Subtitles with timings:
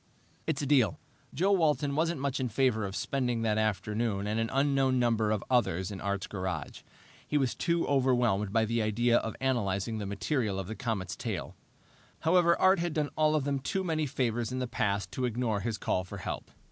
[0.47, 0.99] "It's a deal."
[1.31, 5.43] Joe Walton wasn't much in favor of spending that afternoon and an unknown number of
[5.47, 6.81] others in Art's garage;
[7.27, 11.55] he was too overwhelmed by the idea of analyzing the material of the comet's tail.
[12.21, 15.59] However Art had done all of them too many favors in the past to ignore
[15.59, 16.49] his call for help.